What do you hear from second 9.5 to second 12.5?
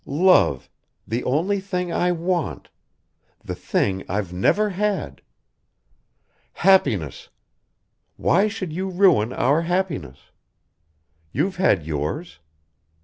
happiness? You've had yours.